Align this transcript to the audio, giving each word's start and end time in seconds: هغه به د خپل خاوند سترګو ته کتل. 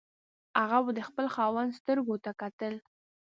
هغه 0.61 0.79
به 0.85 0.91
د 0.97 0.99
خپل 1.09 1.25
خاوند 1.35 1.77
سترګو 1.79 2.15
ته 2.23 2.31
کتل. 2.41 2.73